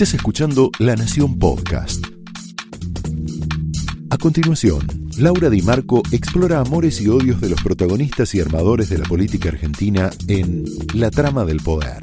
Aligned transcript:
Estás 0.00 0.14
escuchando 0.14 0.70
La 0.78 0.96
Nación 0.96 1.38
Podcast. 1.38 2.02
A 4.08 4.16
continuación, 4.16 4.80
Laura 5.18 5.50
Di 5.50 5.60
Marco 5.60 6.00
explora 6.10 6.60
amores 6.60 7.02
y 7.02 7.08
odios 7.08 7.38
de 7.42 7.50
los 7.50 7.62
protagonistas 7.62 8.34
y 8.34 8.40
armadores 8.40 8.88
de 8.88 8.96
la 8.96 9.04
política 9.04 9.50
argentina 9.50 10.08
en 10.26 10.64
La 10.94 11.10
trama 11.10 11.44
del 11.44 11.60
poder. 11.60 12.02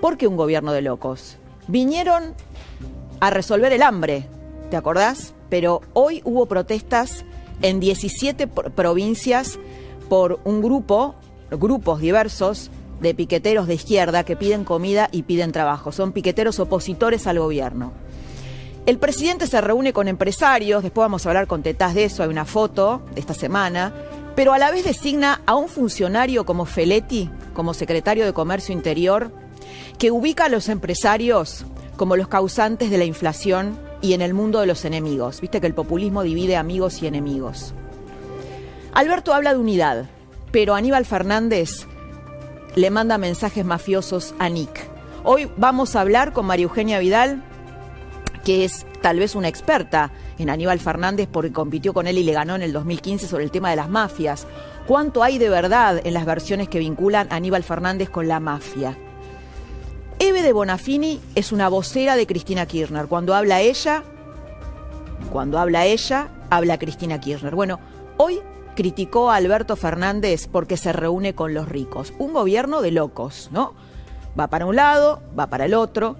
¿Por 0.00 0.16
qué 0.16 0.28
un 0.28 0.36
gobierno 0.36 0.72
de 0.72 0.82
locos? 0.82 1.38
Vinieron 1.66 2.34
a 3.18 3.30
resolver 3.30 3.72
el 3.72 3.82
hambre, 3.82 4.28
¿te 4.70 4.76
acordás? 4.76 5.34
Pero 5.48 5.80
hoy 5.92 6.22
hubo 6.24 6.46
protestas 6.46 7.24
en 7.62 7.80
17 7.80 8.46
provincias 8.46 9.58
por 10.08 10.38
un 10.44 10.62
grupo, 10.62 11.16
grupos 11.58 12.00
diversos 12.00 12.70
de 13.00 13.14
piqueteros 13.14 13.66
de 13.66 13.74
izquierda 13.74 14.24
que 14.24 14.36
piden 14.36 14.64
comida 14.64 15.08
y 15.12 15.24
piden 15.24 15.52
trabajo. 15.52 15.92
Son 15.92 16.12
piqueteros 16.12 16.60
opositores 16.60 17.26
al 17.26 17.38
gobierno. 17.38 17.92
El 18.86 18.98
presidente 18.98 19.46
se 19.46 19.60
reúne 19.60 19.92
con 19.92 20.08
empresarios, 20.08 20.82
después 20.82 21.04
vamos 21.04 21.24
a 21.24 21.28
hablar 21.28 21.46
con 21.46 21.62
Tetás 21.62 21.94
de 21.94 22.04
eso, 22.04 22.22
hay 22.22 22.28
una 22.28 22.44
foto 22.44 23.02
de 23.14 23.20
esta 23.20 23.34
semana, 23.34 23.92
pero 24.34 24.52
a 24.52 24.58
la 24.58 24.72
vez 24.72 24.84
designa 24.84 25.40
a 25.46 25.54
un 25.54 25.68
funcionario 25.68 26.44
como 26.44 26.64
Feletti, 26.64 27.30
como 27.54 27.74
secretario 27.74 28.24
de 28.24 28.32
Comercio 28.32 28.72
Interior, 28.72 29.30
que 29.98 30.10
ubica 30.10 30.46
a 30.46 30.48
los 30.48 30.68
empresarios 30.68 31.64
como 31.96 32.16
los 32.16 32.26
causantes 32.26 32.90
de 32.90 32.98
la 32.98 33.04
inflación 33.04 33.78
y 34.00 34.14
en 34.14 34.22
el 34.22 34.34
mundo 34.34 34.58
de 34.58 34.66
los 34.66 34.84
enemigos. 34.84 35.40
Viste 35.40 35.60
que 35.60 35.68
el 35.68 35.74
populismo 35.74 36.24
divide 36.24 36.56
amigos 36.56 37.02
y 37.02 37.06
enemigos. 37.06 37.74
Alberto 38.92 39.32
habla 39.32 39.52
de 39.52 39.60
unidad, 39.60 40.06
pero 40.52 40.74
Aníbal 40.74 41.06
Fernández 41.06 41.86
le 42.76 42.90
manda 42.90 43.18
mensajes 43.18 43.64
mafiosos 43.64 44.34
a 44.38 44.48
Nick. 44.50 44.86
Hoy 45.24 45.50
vamos 45.56 45.96
a 45.96 46.02
hablar 46.02 46.32
con 46.32 46.46
María 46.46 46.64
Eugenia 46.64 46.98
Vidal, 46.98 47.42
que 48.44 48.64
es 48.64 48.86
tal 49.00 49.18
vez 49.18 49.34
una 49.34 49.48
experta 49.48 50.12
en 50.38 50.50
Aníbal 50.50 50.78
Fernández 50.78 51.28
porque 51.30 51.52
compitió 51.52 51.94
con 51.94 52.06
él 52.06 52.18
y 52.18 52.24
le 52.24 52.32
ganó 52.32 52.54
en 52.54 52.62
el 52.62 52.72
2015 52.72 53.26
sobre 53.26 53.44
el 53.44 53.50
tema 53.50 53.70
de 53.70 53.76
las 53.76 53.88
mafias. 53.88 54.46
¿Cuánto 54.86 55.22
hay 55.22 55.38
de 55.38 55.48
verdad 55.48 56.00
en 56.04 56.12
las 56.12 56.26
versiones 56.26 56.68
que 56.68 56.78
vinculan 56.78 57.28
a 57.30 57.36
Aníbal 57.36 57.62
Fernández 57.62 58.10
con 58.10 58.28
la 58.28 58.40
mafia? 58.40 58.96
Eve 60.18 60.42
de 60.42 60.52
Bonafini 60.52 61.20
es 61.34 61.52
una 61.52 61.68
vocera 61.68 62.14
de 62.14 62.26
Cristina 62.26 62.66
Kirchner. 62.66 63.06
Cuando 63.06 63.34
habla 63.34 63.60
ella, 63.60 64.02
cuando 65.32 65.58
habla 65.58 65.86
ella, 65.86 66.28
habla 66.50 66.78
Cristina 66.78 67.20
Kirchner. 67.20 67.54
Bueno, 67.54 67.80
hoy 68.18 68.40
criticó 68.74 69.30
a 69.30 69.36
Alberto 69.36 69.76
Fernández 69.76 70.48
porque 70.48 70.76
se 70.76 70.92
reúne 70.92 71.34
con 71.34 71.54
los 71.54 71.68
ricos. 71.68 72.12
Un 72.18 72.32
gobierno 72.32 72.82
de 72.82 72.90
locos, 72.90 73.48
¿no? 73.52 73.74
Va 74.38 74.48
para 74.48 74.66
un 74.66 74.76
lado, 74.76 75.22
va 75.38 75.48
para 75.48 75.66
el 75.66 75.74
otro. 75.74 76.16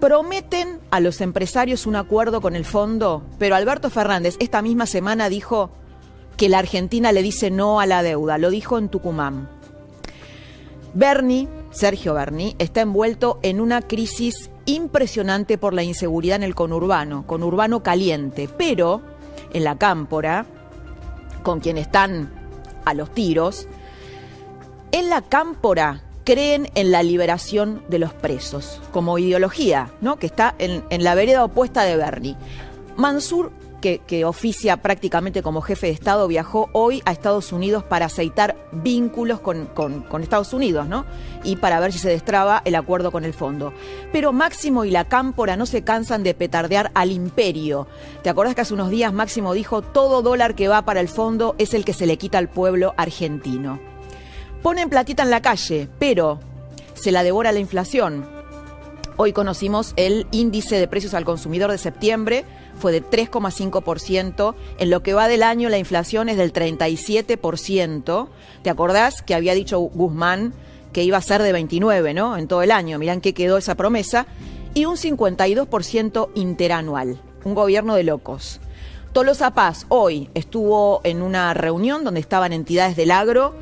Prometen 0.00 0.80
a 0.90 1.00
los 1.00 1.20
empresarios 1.20 1.86
un 1.86 1.96
acuerdo 1.96 2.40
con 2.40 2.56
el 2.56 2.64
fondo, 2.64 3.22
pero 3.38 3.54
Alberto 3.54 3.90
Fernández 3.90 4.36
esta 4.40 4.62
misma 4.62 4.86
semana 4.86 5.28
dijo 5.28 5.70
que 6.36 6.48
la 6.48 6.58
Argentina 6.58 7.12
le 7.12 7.22
dice 7.22 7.50
no 7.50 7.80
a 7.80 7.86
la 7.86 8.02
deuda. 8.02 8.38
Lo 8.38 8.50
dijo 8.50 8.78
en 8.78 8.88
Tucumán. 8.88 9.48
Bernie, 10.94 11.48
Sergio 11.70 12.14
Berni, 12.14 12.56
está 12.58 12.80
envuelto 12.82 13.38
en 13.42 13.60
una 13.60 13.80
crisis 13.80 14.50
impresionante 14.66 15.56
por 15.56 15.72
la 15.72 15.82
inseguridad 15.82 16.36
en 16.36 16.42
el 16.42 16.54
conurbano, 16.54 17.26
conurbano 17.26 17.82
caliente, 17.82 18.48
pero 18.58 19.00
en 19.52 19.64
la 19.64 19.78
cámpora, 19.78 20.46
con 21.42 21.60
quien 21.60 21.78
están 21.78 22.30
a 22.84 22.94
los 22.94 23.12
tiros, 23.12 23.68
en 24.92 25.08
la 25.08 25.22
cámpora 25.22 26.02
creen 26.24 26.70
en 26.74 26.92
la 26.92 27.02
liberación 27.02 27.82
de 27.88 27.98
los 27.98 28.12
presos, 28.12 28.80
como 28.92 29.18
ideología, 29.18 29.90
¿no? 30.00 30.16
que 30.16 30.26
está 30.26 30.54
en, 30.58 30.84
en 30.90 31.04
la 31.04 31.14
vereda 31.14 31.44
opuesta 31.44 31.82
de 31.82 31.96
Bernie. 31.96 32.36
Mansur 32.96 33.50
que, 33.82 34.24
oficia 34.24 34.78
prácticamente 34.78 35.42
como 35.42 35.60
jefe 35.60 35.88
de 35.88 35.92
Estado, 35.92 36.26
viajó 36.28 36.70
hoy 36.72 37.02
a 37.04 37.12
Estados 37.12 37.52
Unidos 37.52 37.84
para 37.84 38.06
aceitar 38.06 38.56
vínculos 38.72 39.40
con, 39.40 39.68
Estados 40.22 40.54
Unidos, 40.54 40.88
¿no? 40.88 41.04
Y 41.44 41.56
para 41.56 41.80
ver 41.80 41.92
si 41.92 41.98
se 41.98 42.08
destraba 42.08 42.62
el 42.64 42.76
acuerdo 42.76 43.10
con 43.10 43.24
el 43.24 43.34
fondo. 43.34 43.74
Pero 44.12 44.32
Máximo 44.32 44.84
y 44.84 44.90
la 44.90 45.04
Cámpora 45.04 45.56
no 45.56 45.66
se 45.66 45.82
cansan 45.82 46.22
de 46.22 46.32
petardear 46.34 46.90
al 46.94 47.10
imperio. 47.10 47.88
¿Te 48.22 48.30
acordás 48.30 48.54
que 48.54 48.62
hace 48.62 48.74
unos 48.74 48.88
días 48.88 49.12
Máximo 49.12 49.52
dijo, 49.52 49.82
todo 49.82 50.22
dólar 50.22 50.54
que 50.54 50.68
va 50.68 50.82
para 50.86 51.00
el 51.00 51.08
fondo 51.08 51.54
es 51.58 51.74
el 51.74 51.84
que 51.84 51.92
se 51.92 52.06
le 52.06 52.16
quita 52.16 52.38
al 52.38 52.48
pueblo 52.48 52.94
argentino? 52.96 53.80
Ponen 54.62 54.88
platita 54.88 55.24
en 55.24 55.30
la 55.30 55.42
calle, 55.42 55.88
pero 55.98 56.38
se 56.94 57.10
la 57.10 57.24
devora 57.24 57.52
la 57.52 57.58
inflación. 57.58 58.31
Hoy 59.16 59.34
conocimos 59.34 59.92
el 59.96 60.26
índice 60.30 60.76
de 60.76 60.88
precios 60.88 61.12
al 61.12 61.24
consumidor 61.24 61.70
de 61.70 61.76
septiembre, 61.76 62.46
fue 62.78 62.92
de 62.92 63.02
3,5%. 63.04 64.54
En 64.78 64.90
lo 64.90 65.02
que 65.02 65.12
va 65.12 65.28
del 65.28 65.42
año 65.42 65.68
la 65.68 65.78
inflación 65.78 66.30
es 66.30 66.38
del 66.38 66.52
37%. 66.52 68.28
¿Te 68.62 68.70
acordás 68.70 69.20
que 69.22 69.34
había 69.34 69.54
dicho 69.54 69.78
Guzmán 69.80 70.54
que 70.92 71.04
iba 71.04 71.18
a 71.18 71.22
ser 71.22 71.42
de 71.42 71.52
29, 71.52 72.14
¿no? 72.14 72.36
En 72.36 72.48
todo 72.48 72.62
el 72.62 72.70
año. 72.70 72.98
Mirán 72.98 73.20
qué 73.20 73.34
quedó 73.34 73.58
esa 73.58 73.74
promesa. 73.74 74.26
Y 74.74 74.86
un 74.86 74.96
52% 74.96 76.30
interanual. 76.34 77.20
Un 77.44 77.54
gobierno 77.54 77.94
de 77.94 78.04
locos. 78.04 78.60
Tolosa 79.12 79.52
Paz 79.52 79.84
hoy 79.90 80.30
estuvo 80.32 81.02
en 81.04 81.20
una 81.20 81.52
reunión 81.52 82.02
donde 82.02 82.20
estaban 82.20 82.54
entidades 82.54 82.96
del 82.96 83.10
agro 83.10 83.54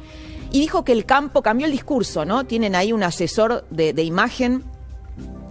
y 0.52 0.60
dijo 0.60 0.84
que 0.84 0.92
el 0.92 1.04
campo 1.04 1.42
cambió 1.42 1.66
el 1.66 1.72
discurso, 1.72 2.24
¿no? 2.24 2.44
Tienen 2.44 2.76
ahí 2.76 2.92
un 2.92 3.02
asesor 3.02 3.64
de, 3.70 3.92
de 3.92 4.04
imagen 4.04 4.62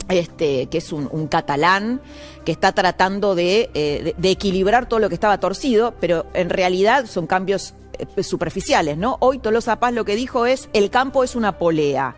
este, 0.09 0.65
que 0.65 0.79
es 0.79 0.91
un, 0.91 1.27
catalán, 1.27 2.01
que 2.43 2.51
está 2.51 2.71
tratando 2.71 3.35
eh, 3.37 4.15
de, 4.17 4.29
equilibrar 4.31 4.89
todo 4.89 4.99
lo 4.99 5.07
que 5.07 5.15
estaba 5.15 5.39
torcido, 5.39 5.93
pero 5.99 6.25
en 6.33 6.49
realidad 6.49 7.05
son 7.05 7.27
cambios 7.27 7.75
eh, 7.93 8.23
superficiales, 8.23 8.97
¿no? 8.97 9.17
Hoy 9.19 9.37
Tolosa 9.39 9.79
Paz 9.79 9.93
lo 9.93 10.05
que 10.05 10.15
dijo 10.15 10.45
es, 10.45 10.67
el 10.73 10.89
campo 10.89 11.23
es 11.23 11.35
una 11.35 11.57
polea. 11.57 12.15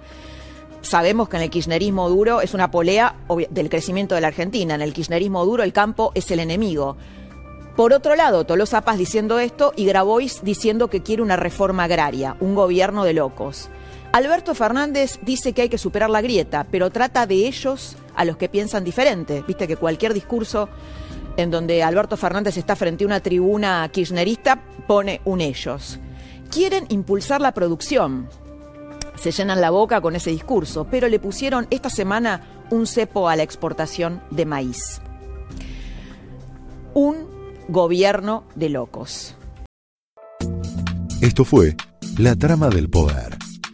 Sabemos 0.82 1.30
que 1.30 1.38
en 1.38 1.44
el 1.44 1.50
kirchnerismo 1.50 2.10
duro 2.10 2.42
es 2.42 2.54
una 2.56 2.72
polea 2.72 3.16
del 3.52 3.70
crecimiento 3.70 4.16
de 4.16 4.22
la 4.22 4.28
Argentina, 4.28 4.74
en 4.74 4.82
el 4.82 4.94
kirchnerismo 4.94 5.46
duro 5.46 5.62
el 5.62 5.74
campo 5.74 6.12
es 6.16 6.32
el 6.32 6.40
enemigo. 6.40 6.98
Por 7.76 7.94
otro 7.94 8.16
lado, 8.16 8.46
Tolosa 8.46 8.82
Paz 8.82 8.98
diciendo 8.98 9.38
esto 9.38 9.74
y 9.76 9.86
Grabois 9.86 10.44
diciendo 10.44 10.90
que 10.90 11.04
quiere 11.04 11.22
una 11.22 11.36
reforma 11.36 11.84
agraria, 11.84 12.36
un 12.40 12.56
gobierno 12.56 13.04
de 13.04 13.14
locos. 13.14 13.70
Alberto 14.14 14.54
Fernández 14.56 15.20
dice 15.22 15.54
que 15.54 15.62
hay 15.62 15.70
que 15.70 15.78
superar 15.78 16.10
la 16.10 16.22
grieta, 16.22 16.68
pero 16.70 16.90
trata 16.90 17.26
de 17.26 17.48
ellos 17.48 17.96
a 18.16 18.26
los 18.26 18.36
que 18.36 18.50
piensan 18.50 18.84
diferente. 18.84 19.44
Viste 19.48 19.68
que 19.68 19.78
cualquier 19.78 20.14
discurso 20.14 20.68
en 21.38 21.50
donde 21.50 21.82
Alberto 21.82 22.18
Fernández 22.18 22.58
está 22.58 22.76
frente 22.76 23.06
a 23.06 23.08
una 23.08 23.22
tribuna 23.22 23.88
kirchnerista 23.90 24.62
pone 24.86 25.22
un 25.24 25.40
ellos. 25.40 25.98
Quieren 26.52 26.86
impulsar 26.90 27.40
la 27.40 27.54
producción. 27.54 28.28
Se 29.16 29.32
llenan 29.32 29.62
la 29.62 29.70
boca 29.70 30.02
con 30.02 30.16
ese 30.18 30.32
discurso, 30.32 30.88
pero 30.92 31.08
le 31.08 31.20
pusieron 31.20 31.68
esta 31.70 31.90
semana 31.90 32.66
un 32.70 32.88
cepo 32.88 33.30
a 33.30 33.38
la 33.38 33.44
exportación 33.44 34.22
de 34.30 34.46
maíz. 34.46 35.00
Un 36.94 37.28
gobierno 37.70 38.44
de 38.56 38.68
locos. 38.68 39.36
Esto 41.22 41.46
fue 41.46 41.78
La 42.18 42.36
Trama 42.36 42.68
del 42.68 42.90
Poder 42.90 43.41